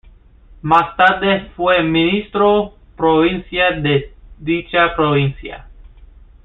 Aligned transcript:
Más 0.63 0.97
tarde 0.97 1.51
fue 1.55 1.83
ministro 1.83 2.73
provincial 2.97 3.83
de 3.83 4.11
dicha 4.39 4.95
provincia. 4.95 5.67